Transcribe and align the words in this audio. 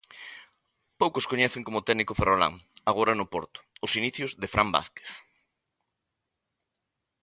Poucos 1.01 1.27
coñecen 1.31 1.65
como 1.65 1.77
o 1.79 1.85
técnico 1.87 2.17
ferrolán, 2.19 2.53
agora 2.91 3.17
no 3.19 3.25
Porto, 3.33 3.59
os 3.85 3.91
inicios 3.99 4.31
de 4.41 4.47
Fran 4.53 4.69
Vázquez. 4.75 5.09